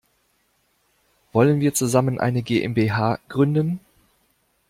[1.31, 3.79] Wollen wir zusammen eine GmbH gründen?